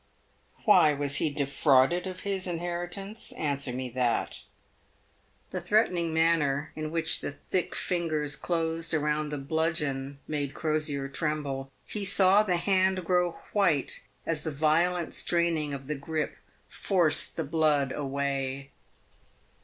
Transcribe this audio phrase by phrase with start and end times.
[0.65, 3.31] Why was he defrauded of his inheritance?
[3.33, 4.45] Answer me that."
[5.51, 11.71] The threatening manner in which the thick fingers closed around the bludgeon made Crosier tremble.
[11.85, 16.35] He saw the hand grow white as the violent straining of the grip
[16.67, 18.71] forced the blood away.